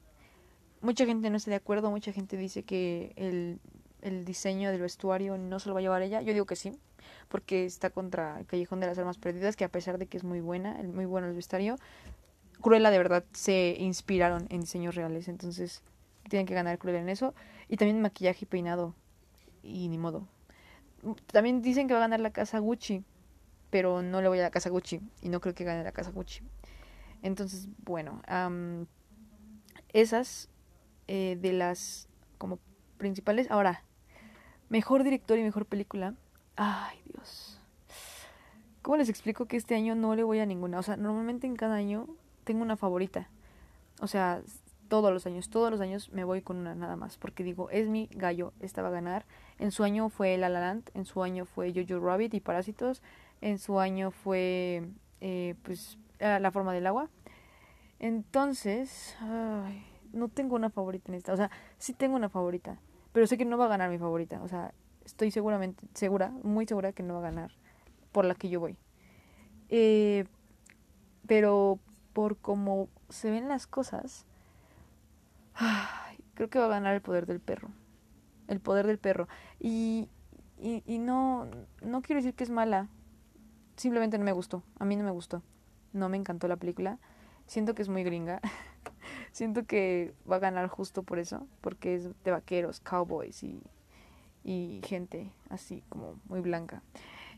Mucha 0.82 1.06
gente 1.06 1.30
no 1.30 1.38
está 1.38 1.52
de 1.52 1.58
acuerdo, 1.58 1.90
mucha 1.90 2.12
gente 2.12 2.38
dice 2.38 2.64
que 2.64 3.14
el, 3.16 3.60
el 4.04 4.26
diseño 4.26 4.72
del 4.72 4.82
vestuario 4.82 5.38
no 5.38 5.60
se 5.60 5.70
lo 5.70 5.76
va 5.76 5.80
a 5.80 5.82
llevar 5.82 6.02
ella. 6.02 6.22
Yo 6.22 6.34
digo 6.34 6.46
que 6.46 6.56
sí, 6.56 6.78
porque 7.30 7.66
está 7.66 7.90
contra 7.90 8.40
el 8.40 8.46
Callejón 8.46 8.80
de 8.80 8.88
las 8.88 8.98
Armas 8.98 9.18
Perdidas, 9.18 9.56
que 9.56 9.64
a 9.64 9.70
pesar 9.70 9.98
de 9.98 10.06
que 10.06 10.18
es 10.18 10.24
muy 10.24 10.42
buena, 10.42 10.74
muy 10.84 11.06
bueno 11.06 11.28
el 11.28 11.34
vestuario, 11.34 11.78
Cruella 12.62 12.92
de 12.92 12.98
verdad 12.98 13.26
se 13.34 13.76
inspiraron 13.80 14.48
en 14.50 14.62
diseños 14.62 14.96
reales, 14.96 15.28
entonces 15.28 15.82
tienen 16.30 16.46
que 16.46 16.54
ganar 16.54 16.78
Cruella 16.78 17.00
en 17.00 17.10
eso. 17.10 17.34
Y 17.68 17.78
también 17.78 18.02
maquillaje 18.02 18.40
y 18.44 18.46
peinado, 18.46 18.94
y 19.64 19.88
ni 19.88 19.98
modo. 19.98 20.28
También 21.28 21.62
dicen 21.62 21.88
que 21.88 21.94
va 21.94 22.00
a 22.00 22.04
ganar 22.04 22.20
la 22.20 22.32
casa 22.32 22.60
Gucci, 22.60 23.04
pero 23.70 24.02
no 24.02 24.22
le 24.22 24.28
voy 24.28 24.40
a 24.40 24.44
la 24.44 24.52
casa 24.52 24.70
Gucci 24.70 25.02
y 25.22 25.30
no 25.30 25.42
creo 25.42 25.56
que 25.56 25.64
gane 25.64 25.84
la 25.84 25.92
casa 25.92 26.12
Gucci. 26.12 26.42
Entonces, 27.22 27.68
bueno, 27.84 28.22
um, 28.30 28.86
esas 29.94 30.50
eh, 31.08 31.38
de 31.42 31.54
las 31.54 32.08
como 32.38 32.60
principales. 32.98 33.50
Ahora, 33.52 33.84
mejor 34.74 35.04
director 35.04 35.38
y 35.38 35.44
mejor 35.44 35.68
película. 35.68 36.16
Ay, 36.56 36.98
Dios. 37.06 37.60
¿Cómo 38.82 38.98
les 38.98 39.08
explico 39.08 39.46
que 39.46 39.56
este 39.56 39.76
año 39.76 39.94
no 39.94 40.16
le 40.16 40.24
voy 40.24 40.40
a 40.40 40.48
ninguna? 40.48 40.80
O 40.80 40.82
sea, 40.82 40.98
normalmente 40.98 41.46
en 41.46 41.56
cada 41.56 41.76
año 41.76 42.08
tengo 42.44 42.64
una 42.64 42.76
favorita. 42.76 43.30
O 44.02 44.08
sea, 44.08 44.42
todos 44.88 45.14
los 45.14 45.28
años, 45.28 45.52
todos 45.52 45.70
los 45.70 45.80
años 45.80 46.10
me 46.12 46.24
voy 46.24 46.42
con 46.42 46.58
una 46.58 46.74
nada 46.74 46.96
más, 46.96 47.18
porque 47.18 47.44
digo, 47.44 47.70
es 47.70 47.88
mi 47.88 48.10
gallo, 48.14 48.52
esta 48.62 48.82
va 48.82 48.88
a 48.88 48.92
ganar. 48.92 49.28
En 49.60 49.70
su 49.70 49.84
año 49.84 50.10
fue 50.10 50.36
La 50.40 50.50
La 50.50 50.60
Land, 50.60 50.90
en 50.96 51.06
su 51.06 51.22
año 51.22 51.46
fue 51.46 51.72
Jojo 51.72 52.04
Rabbit 52.04 52.34
y 52.34 52.40
Parásitos, 52.40 53.04
en 53.42 53.60
su 53.60 53.80
año 53.80 54.10
fue 54.10 54.90
eh, 55.22 55.54
pues 55.62 56.00
La 56.18 56.50
forma 56.50 56.74
del 56.74 56.88
agua. 56.88 57.10
Entonces, 58.00 59.16
ay, 59.20 59.86
no 60.14 60.30
tengo 60.30 60.56
una 60.56 60.72
favorita 60.72 61.12
en 61.12 61.16
esta, 61.20 61.32
o 61.32 61.38
sea, 61.38 61.52
sí 61.78 61.94
tengo 61.94 62.16
una 62.16 62.30
favorita, 62.30 62.80
pero 63.14 63.28
sé 63.28 63.38
que 63.38 63.46
no 63.46 63.58
va 63.58 63.66
a 63.66 63.70
ganar 63.70 63.90
mi 63.90 63.98
favorita, 63.98 64.42
o 64.44 64.48
sea, 64.48 64.74
estoy 65.06 65.32
seguramente 65.32 65.86
segura, 65.94 66.30
muy 66.44 66.66
segura 66.66 66.92
que 66.92 67.04
no 67.04 67.14
va 67.14 67.20
a 67.20 67.32
ganar 67.32 67.52
por 68.12 68.26
la 68.26 68.36
que 68.36 68.50
yo 68.50 68.60
voy. 68.60 68.78
Eh, 69.70 70.26
pero 71.28 71.80
por 72.14 72.38
cómo 72.38 72.90
se 73.10 73.32
ven 73.32 73.48
las 73.48 73.68
cosas, 73.68 74.26
creo 76.34 76.50
que 76.50 76.60
va 76.60 76.66
a 76.66 76.70
ganar 76.70 76.96
el 76.96 77.02
poder 77.02 77.26
del 77.26 77.40
perro. 77.40 77.70
El 78.48 78.60
poder 78.60 78.88
del 78.88 78.98
perro. 78.98 79.28
Y, 79.60 80.10
y, 80.60 80.84
y 80.86 81.00
no, 81.00 81.48
no 81.82 82.02
quiero 82.02 82.20
decir 82.20 82.36
que 82.36 82.44
es 82.44 82.50
mala. 82.50 82.90
Simplemente 83.78 84.18
no 84.18 84.26
me 84.26 84.32
gustó. 84.32 84.64
A 84.80 84.86
mí 84.86 84.96
no 84.96 85.04
me 85.04 85.12
gustó. 85.12 85.42
No 85.94 86.10
me 86.10 86.18
encantó 86.18 86.48
la 86.48 86.58
película. 86.58 87.00
Siento 87.48 87.74
que 87.74 87.82
es 87.82 87.90
muy 87.90 88.04
gringa. 88.04 88.42
Siento 89.34 89.66
que 89.66 90.14
va 90.30 90.38
a 90.38 90.40
ganar 90.40 90.70
justo 90.70 91.04
por 91.04 91.20
eso. 91.20 91.46
Porque 91.60 91.96
es 91.96 92.24
de 92.24 92.32
vaqueros, 92.32 92.80
cowboys 92.80 93.44
y, 93.44 93.62
y 94.46 94.80
gente 94.86 95.32
así 95.50 95.84
como 95.90 96.18
muy 96.30 96.40
blanca. 96.40 96.82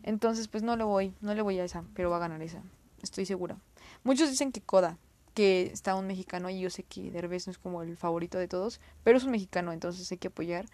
Entonces, 0.03 0.47
pues 0.47 0.61
no 0.61 0.75
le 0.75 0.83
voy, 0.83 1.15
no 1.21 1.33
le 1.33 1.41
voy 1.41 1.57
a 1.57 1.63
esa, 1.63 1.83
pero 1.95 2.11
va 2.11 2.17
a 2.17 2.19
ganar 2.19 2.43
esa. 2.43 2.61
Estoy 3.01 3.25
segura. 3.25 3.57
Muchos 4.03 4.29
dicen 4.29 4.51
que 4.51 4.61
Coda, 4.61 4.99
que 5.33 5.63
está 5.73 5.95
un 5.95 6.07
mexicano 6.07 6.49
y 6.49 6.59
yo 6.59 6.69
sé 6.69 6.83
que 6.83 7.11
Derbez 7.11 7.47
no 7.47 7.51
es 7.51 7.57
como 7.57 7.81
el 7.81 7.97
favorito 7.97 8.37
de 8.37 8.47
todos, 8.47 8.79
pero 9.03 9.17
es 9.17 9.23
un 9.23 9.31
mexicano, 9.31 9.73
entonces 9.73 10.11
hay 10.11 10.17
que 10.17 10.27
apoyar. 10.27 10.65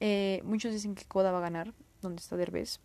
Eh, 0.00 0.40
muchos 0.44 0.72
dicen 0.72 0.94
que 0.94 1.04
Coda 1.04 1.32
va 1.32 1.38
a 1.38 1.42
ganar, 1.42 1.74
donde 2.02 2.20
está 2.20 2.36
Derbez. 2.36 2.80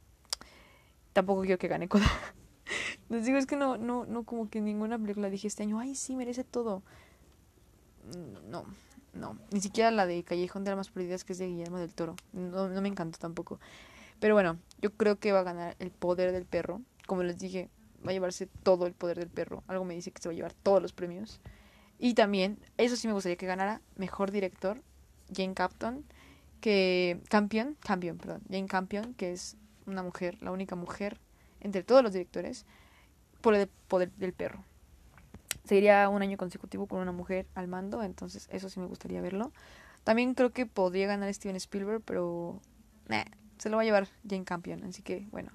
Tampoco 1.14 1.42
quiero 1.42 1.60
que 1.60 1.68
gane 1.68 1.88
Coda. 1.88 2.06
Les 3.10 3.26
digo, 3.26 3.38
es 3.38 3.46
que 3.46 3.56
no, 3.56 3.78
no, 3.78 4.06
no, 4.06 4.24
como 4.24 4.50
que 4.50 4.62
ninguna 4.62 4.98
película 4.98 5.30
dije 5.30 5.48
este 5.48 5.64
año, 5.64 5.80
ay, 5.80 5.96
sí, 5.96 6.16
merece 6.16 6.44
todo. 6.44 6.82
No, 8.50 8.66
no, 9.14 9.38
ni 9.52 9.62
siquiera 9.62 9.92
la 9.92 10.06
de 10.06 10.24
Callejón 10.24 10.64
de 10.64 10.72
Almas 10.72 10.90
Perdidas, 10.90 11.24
que 11.24 11.34
es 11.34 11.40
de 11.40 11.48
Guillermo 11.48 11.78
del 11.78 11.94
Toro. 11.94 12.16
No, 12.34 12.68
no 12.68 12.82
me 12.82 12.90
encantó 12.90 13.20
tampoco. 13.20 13.60
Pero 14.20 14.36
bueno, 14.36 14.58
yo 14.82 14.92
creo 14.92 15.18
que 15.18 15.32
va 15.32 15.40
a 15.40 15.44
ganar 15.44 15.76
el 15.80 15.92
poder 15.92 16.32
del 16.32 16.46
perro. 16.46 16.82
Como 17.08 17.24
les 17.24 17.38
dije, 17.38 17.70
va 18.06 18.12
a 18.12 18.14
llevarse 18.14 18.48
todo 18.64 18.88
el 18.88 18.94
poder 18.94 19.20
del 19.20 19.30
perro. 19.30 19.64
Algo 19.68 19.86
me 19.86 19.96
dice 19.96 20.12
que 20.12 20.22
se 20.22 20.30
va 20.30 20.34
a 20.34 20.36
llevar 20.36 20.54
todos 20.54 20.82
los 20.82 20.94
premios. 20.94 21.40
Y 22.00 22.16
también, 22.16 22.60
eso 22.78 22.96
sí 22.96 23.08
me 23.08 23.14
gustaría 23.14 23.38
que 23.38 23.46
ganara 23.46 23.82
mejor 23.96 24.32
director, 24.32 24.82
Jane 25.34 25.54
Capton, 25.54 26.04
que 26.60 27.22
Campion, 27.30 27.78
Campion, 27.80 28.18
perdón, 28.18 28.42
Jane 28.50 28.68
Campion, 28.68 29.14
que 29.14 29.32
es 29.32 29.58
una 29.86 30.04
mujer, 30.04 30.42
la 30.42 30.52
única 30.52 30.76
mujer 30.76 31.20
entre 31.62 31.84
todos 31.84 32.04
los 32.04 32.14
directores, 32.14 32.66
por 33.42 33.54
el 33.56 33.68
poder 33.88 34.12
del 34.14 34.34
perro. 34.34 34.64
Sería 35.64 36.10
un 36.10 36.22
año 36.22 36.38
consecutivo 36.38 36.88
con 36.88 37.00
una 37.00 37.12
mujer 37.12 37.48
al 37.56 37.68
mando, 37.68 38.04
entonces 38.04 38.48
eso 38.52 38.70
sí 38.70 38.80
me 38.80 38.86
gustaría 38.86 39.22
verlo. 39.22 39.52
También 40.04 40.34
creo 40.34 40.52
que 40.52 40.66
podría 40.66 41.08
ganar 41.08 41.34
Steven 41.34 41.56
Spielberg, 41.56 42.02
pero 42.04 42.60
se 43.58 43.70
lo 43.70 43.78
va 43.78 43.84
a 43.84 43.86
llevar 43.86 44.08
Jane 44.28 44.44
Campion, 44.44 44.84
así 44.84 45.02
que 45.02 45.28
bueno. 45.32 45.52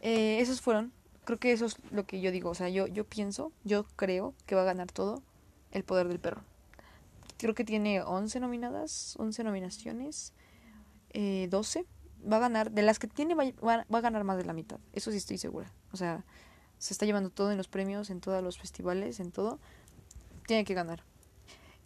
Eh, 0.00 0.40
esos 0.40 0.60
fueron 0.60 0.92
creo 1.26 1.38
que 1.38 1.52
eso 1.52 1.66
es 1.66 1.76
lo 1.90 2.06
que 2.06 2.22
yo 2.22 2.30
digo. 2.30 2.48
O 2.48 2.54
sea, 2.54 2.70
yo, 2.70 2.86
yo 2.86 3.04
pienso, 3.04 3.52
yo 3.64 3.84
creo 3.96 4.32
que 4.46 4.54
va 4.54 4.62
a 4.62 4.64
ganar 4.64 4.90
todo 4.90 5.22
el 5.72 5.84
poder 5.84 6.08
del 6.08 6.18
perro. 6.18 6.40
Creo 7.36 7.54
que 7.54 7.64
tiene 7.64 8.00
11 8.00 8.40
nominadas, 8.40 9.14
11 9.18 9.44
nominaciones, 9.44 10.32
eh, 11.10 11.48
12. 11.50 11.84
Va 12.32 12.38
a 12.38 12.40
ganar, 12.40 12.70
de 12.70 12.82
las 12.82 12.98
que 12.98 13.08
tiene, 13.08 13.34
va, 13.34 13.44
va, 13.62 13.84
a 13.90 14.00
ganar 14.00 14.24
más 14.24 14.38
de 14.38 14.44
la 14.44 14.54
mitad. 14.54 14.78
Eso 14.94 15.10
sí 15.10 15.18
estoy 15.18 15.36
segura. 15.36 15.70
O 15.92 15.96
sea, 15.98 16.24
se 16.78 16.92
está 16.92 17.06
llevando 17.06 17.30
todo 17.30 17.50
en 17.50 17.56
los 17.56 17.68
premios, 17.68 18.10
en 18.10 18.20
todos 18.20 18.42
los 18.42 18.58
festivales, 18.58 19.20
en 19.20 19.32
todo. 19.32 19.58
Tiene 20.46 20.64
que 20.64 20.74
ganar. 20.74 21.02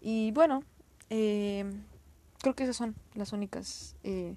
Y 0.01 0.33
bueno, 0.33 0.63
eh, 1.11 1.65
creo 2.39 2.55
que 2.55 2.65
esas 2.65 2.77
son 2.77 2.95
las 3.15 3.33
únicas. 3.33 3.97
Eh, 4.03 4.37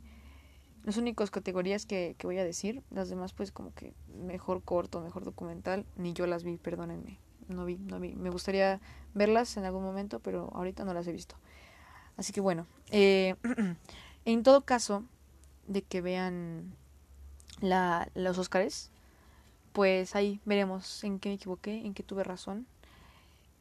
las 0.83 1.31
categorías 1.31 1.85
que, 1.85 2.15
que, 2.17 2.27
voy 2.27 2.37
a 2.37 2.43
decir. 2.43 2.83
Las 2.91 3.09
demás, 3.09 3.33
pues, 3.33 3.51
como 3.51 3.73
que 3.73 3.93
mejor 4.07 4.61
corto, 4.63 5.01
mejor 5.01 5.23
documental. 5.23 5.85
Ni 5.95 6.13
yo 6.13 6.27
las 6.27 6.43
vi, 6.43 6.57
perdónenme. 6.57 7.19
No 7.47 7.65
vi, 7.65 7.77
no 7.77 7.99
vi. 7.99 8.15
Me 8.15 8.29
gustaría 8.29 8.79
verlas 9.13 9.57
en 9.57 9.65
algún 9.65 9.83
momento, 9.83 10.19
pero 10.19 10.49
ahorita 10.53 10.85
no 10.85 10.93
las 10.93 11.07
he 11.07 11.11
visto. 11.11 11.35
Así 12.17 12.33
que 12.33 12.41
bueno. 12.41 12.67
Eh, 12.91 13.35
en 14.25 14.43
todo 14.43 14.61
caso, 14.61 15.03
de 15.67 15.81
que 15.81 16.01
vean 16.01 16.75
la, 17.61 18.09
los 18.13 18.37
Oscars, 18.37 18.91
pues 19.73 20.15
ahí 20.15 20.39
veremos 20.45 21.03
en 21.03 21.19
qué 21.19 21.29
me 21.29 21.35
equivoqué, 21.35 21.85
en 21.85 21.93
qué 21.93 22.03
tuve 22.03 22.23
razón. 22.23 22.67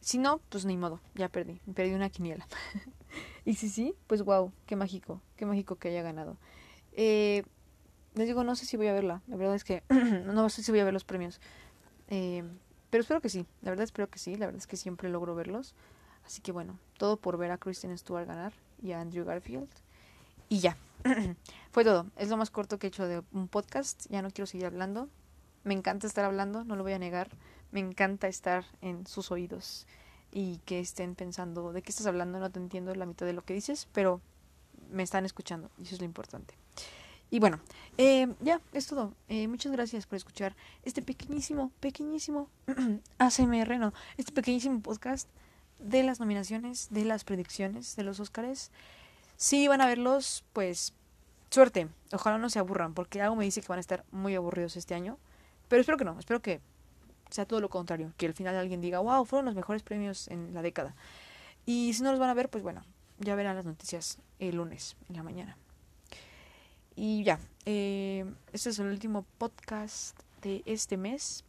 Si 0.00 0.18
no, 0.18 0.40
pues 0.48 0.64
ni 0.64 0.76
modo, 0.76 1.00
ya 1.14 1.28
perdí. 1.28 1.60
Perdí 1.74 1.94
una 1.94 2.10
quiniela. 2.10 2.46
y 3.44 3.54
si 3.54 3.68
sí, 3.68 3.94
pues 4.06 4.22
wow, 4.22 4.52
qué 4.66 4.76
mágico, 4.76 5.20
qué 5.36 5.46
mágico 5.46 5.76
que 5.76 5.88
haya 5.88 6.02
ganado. 6.02 6.36
Eh, 6.92 7.44
les 8.14 8.26
digo, 8.26 8.44
no 8.44 8.54
sé 8.56 8.66
si 8.66 8.76
voy 8.76 8.88
a 8.88 8.92
verla. 8.92 9.22
La 9.26 9.36
verdad 9.36 9.54
es 9.54 9.64
que 9.64 9.82
no 9.88 10.48
sé 10.50 10.62
si 10.62 10.70
voy 10.70 10.80
a 10.80 10.84
ver 10.84 10.92
los 10.92 11.04
premios. 11.04 11.40
Eh, 12.08 12.44
pero 12.90 13.00
espero 13.00 13.20
que 13.20 13.30
sí. 13.30 13.46
La 13.62 13.70
verdad 13.70 13.84
espero 13.84 14.10
que 14.10 14.18
sí. 14.18 14.36
La 14.36 14.46
verdad 14.46 14.58
es 14.58 14.66
que 14.66 14.76
siempre 14.76 15.08
logro 15.08 15.34
verlos. 15.34 15.74
Así 16.26 16.40
que 16.42 16.52
bueno, 16.52 16.78
todo 16.98 17.16
por 17.16 17.38
ver 17.38 17.50
a 17.50 17.58
Kristen 17.58 17.96
Stewart 17.96 18.26
ganar 18.26 18.52
y 18.82 18.92
a 18.92 19.00
Andrew 19.00 19.24
Garfield. 19.24 19.68
Y 20.48 20.60
ya. 20.60 20.76
Fue 21.70 21.84
todo. 21.84 22.06
Es 22.16 22.28
lo 22.28 22.36
más 22.36 22.50
corto 22.50 22.78
que 22.78 22.86
he 22.86 22.88
hecho 22.88 23.06
de 23.06 23.22
un 23.32 23.48
podcast. 23.48 24.06
Ya 24.10 24.20
no 24.20 24.30
quiero 24.30 24.46
seguir 24.46 24.66
hablando. 24.66 25.08
Me 25.64 25.74
encanta 25.74 26.06
estar 26.06 26.24
hablando, 26.24 26.64
no 26.64 26.76
lo 26.76 26.82
voy 26.82 26.92
a 26.92 26.98
negar. 26.98 27.28
Me 27.70 27.80
encanta 27.80 28.28
estar 28.28 28.64
en 28.80 29.06
sus 29.06 29.30
oídos 29.30 29.86
y 30.32 30.58
que 30.64 30.80
estén 30.80 31.14
pensando 31.14 31.72
de 31.72 31.82
qué 31.82 31.90
estás 31.90 32.06
hablando. 32.06 32.38
No 32.38 32.50
te 32.50 32.58
entiendo 32.58 32.94
la 32.94 33.06
mitad 33.06 33.26
de 33.26 33.32
lo 33.32 33.42
que 33.42 33.54
dices, 33.54 33.88
pero 33.92 34.20
me 34.90 35.02
están 35.02 35.24
escuchando 35.24 35.70
y 35.78 35.82
eso 35.82 35.94
es 35.94 36.00
lo 36.00 36.06
importante. 36.06 36.54
Y 37.30 37.38
bueno, 37.38 37.60
eh, 37.96 38.28
ya, 38.40 38.60
es 38.74 38.86
todo. 38.86 39.14
Eh, 39.28 39.48
muchas 39.48 39.72
gracias 39.72 40.06
por 40.06 40.16
escuchar 40.16 40.54
este 40.84 41.00
pequeñísimo, 41.00 41.72
pequeñísimo 41.80 42.50
ACMR, 43.18 43.78
no, 43.78 43.94
este 44.18 44.32
pequeñísimo 44.32 44.80
podcast 44.80 45.28
de 45.78 46.02
las 46.02 46.20
nominaciones, 46.20 46.88
de 46.90 47.06
las 47.06 47.24
predicciones 47.24 47.96
de 47.96 48.02
los 48.02 48.20
Óscares. 48.20 48.70
Si 49.36 49.66
van 49.66 49.80
a 49.80 49.86
verlos, 49.86 50.44
pues 50.52 50.92
suerte. 51.50 51.88
Ojalá 52.12 52.36
no 52.36 52.50
se 52.50 52.58
aburran, 52.58 52.92
porque 52.92 53.22
algo 53.22 53.36
me 53.36 53.44
dice 53.44 53.62
que 53.62 53.68
van 53.68 53.78
a 53.78 53.80
estar 53.80 54.04
muy 54.10 54.34
aburridos 54.34 54.76
este 54.76 54.94
año. 54.94 55.16
Pero 55.72 55.80
espero 55.80 55.96
que 55.96 56.04
no, 56.04 56.18
espero 56.18 56.42
que 56.42 56.60
sea 57.30 57.46
todo 57.46 57.58
lo 57.62 57.70
contrario, 57.70 58.12
que 58.18 58.26
al 58.26 58.34
final 58.34 58.54
alguien 58.56 58.82
diga, 58.82 58.98
wow, 58.98 59.24
fueron 59.24 59.46
los 59.46 59.54
mejores 59.54 59.82
premios 59.82 60.28
en 60.28 60.52
la 60.52 60.60
década. 60.60 60.94
Y 61.64 61.94
si 61.94 62.02
no 62.02 62.10
los 62.10 62.20
van 62.20 62.28
a 62.28 62.34
ver, 62.34 62.50
pues 62.50 62.62
bueno, 62.62 62.84
ya 63.20 63.34
verán 63.36 63.56
las 63.56 63.64
noticias 63.64 64.18
el 64.38 64.56
lunes 64.56 64.96
en 65.08 65.16
la 65.16 65.22
mañana. 65.22 65.56
Y 66.94 67.24
ya, 67.24 67.40
eh, 67.64 68.26
este 68.52 68.68
es 68.68 68.78
el 68.80 68.88
último 68.88 69.24
podcast 69.38 70.20
de 70.42 70.62
este 70.66 70.98
mes. 70.98 71.46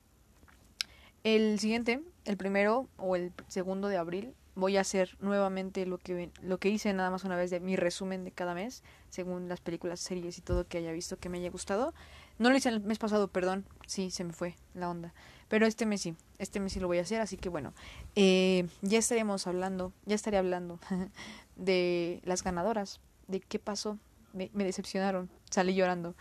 El 1.25 1.59
siguiente, 1.59 2.01
el 2.23 2.37
primero 2.37 2.87
o 2.95 3.17
el 3.17 3.33
segundo 3.49 3.89
de 3.89 3.97
abril, 3.97 4.33
voy 4.55 4.77
a 4.77 4.81
hacer 4.81 5.17
nuevamente 5.19 5.85
lo 5.85 5.97
que, 5.97 6.31
lo 6.41 6.59
que 6.59 6.69
hice 6.69 6.93
nada 6.93 7.11
más 7.11 7.25
una 7.25 7.35
vez 7.35 7.49
de 7.51 7.59
mi 7.59 7.75
resumen 7.75 8.23
de 8.23 8.31
cada 8.31 8.53
mes, 8.53 8.83
según 9.09 9.49
las 9.49 9.59
películas, 9.59 9.99
series 9.99 10.37
y 10.37 10.41
todo 10.41 10.65
que 10.65 10.77
haya 10.77 10.93
visto 10.93 11.17
que 11.17 11.27
me 11.27 11.39
haya 11.39 11.49
gustado. 11.49 11.93
No 12.39 12.49
lo 12.49 12.57
hice 12.57 12.69
el 12.69 12.81
mes 12.81 12.97
pasado, 12.97 13.27
perdón, 13.27 13.65
sí, 13.87 14.11
se 14.11 14.23
me 14.23 14.33
fue 14.33 14.55
la 14.73 14.89
onda. 14.89 15.13
Pero 15.47 15.67
este 15.67 15.85
mes 15.85 16.01
sí, 16.01 16.15
este 16.39 16.59
mes 16.59 16.73
sí 16.73 16.79
lo 16.79 16.87
voy 16.87 16.97
a 16.97 17.01
hacer, 17.01 17.21
así 17.21 17.37
que 17.37 17.49
bueno, 17.49 17.73
eh, 18.15 18.67
ya 18.81 18.97
estaremos 18.97 19.45
hablando, 19.45 19.93
ya 20.05 20.15
estaré 20.15 20.37
hablando 20.37 20.79
de 21.55 22.21
las 22.23 22.43
ganadoras, 22.43 22.99
de 23.27 23.39
qué 23.39 23.59
pasó, 23.59 23.99
me, 24.33 24.49
decepcionaron, 24.53 25.29
salí 25.49 25.75
llorando. 25.75 26.15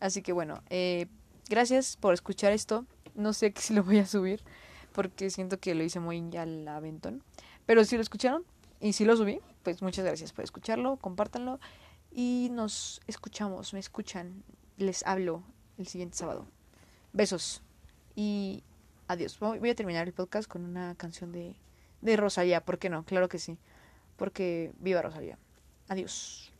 Así 0.00 0.20
que 0.20 0.32
bueno, 0.32 0.62
eh, 0.68 1.06
gracias 1.48 1.96
por 1.96 2.12
escuchar 2.12 2.52
esto, 2.52 2.84
no 3.14 3.32
sé 3.32 3.54
si 3.56 3.72
lo 3.72 3.84
voy 3.84 3.98
a 3.98 4.06
subir, 4.06 4.42
porque 4.92 5.30
siento 5.30 5.60
que 5.60 5.74
lo 5.74 5.84
hice 5.84 6.00
muy 6.00 6.36
al 6.36 6.66
aventón. 6.66 7.22
Pero 7.66 7.84
si 7.84 7.96
lo 7.96 8.02
escucharon 8.02 8.44
y 8.80 8.94
si 8.94 9.04
lo 9.04 9.16
subí, 9.16 9.40
pues 9.62 9.80
muchas 9.80 10.04
gracias 10.04 10.32
por 10.32 10.44
escucharlo, 10.44 10.96
compártanlo 10.96 11.60
y 12.10 12.48
nos 12.50 13.00
escuchamos, 13.06 13.72
me 13.72 13.78
escuchan, 13.78 14.42
les 14.76 15.06
hablo 15.06 15.44
el 15.78 15.86
siguiente 15.86 16.16
sábado. 16.16 16.46
Besos 17.12 17.62
y 18.14 18.62
adiós. 19.08 19.38
Voy 19.38 19.70
a 19.70 19.74
terminar 19.74 20.06
el 20.06 20.12
podcast 20.12 20.48
con 20.48 20.64
una 20.64 20.94
canción 20.94 21.32
de, 21.32 21.54
de 22.00 22.16
Rosalía, 22.16 22.64
¿por 22.64 22.78
qué 22.78 22.90
no? 22.90 23.04
Claro 23.04 23.28
que 23.28 23.38
sí, 23.38 23.58
porque 24.16 24.72
viva 24.78 25.02
Rosalía. 25.02 25.38
Adiós. 25.88 26.52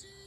you. 0.00 0.21